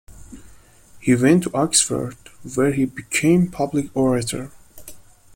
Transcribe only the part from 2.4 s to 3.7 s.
where he became